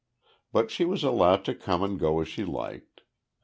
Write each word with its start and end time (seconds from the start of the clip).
But 0.51 0.71
she 0.71 0.83
was 0.83 1.03
allowed 1.03 1.45
to 1.45 1.53
come 1.53 1.83
and 1.83 1.99
go 1.99 2.21
as 2.21 2.27
she 2.27 2.43
liked. 2.43 3.01